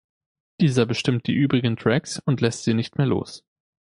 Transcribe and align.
Dieser 0.61 0.87
bestimmt 0.87 1.27
die 1.27 1.35
übrigen 1.35 1.77
Tracks 1.77 2.17
und 2.25 2.41
lässt 2.41 2.63
sie 2.63 2.73
nicht 2.73 2.97
mehr 2.97 3.05
los. 3.05 3.43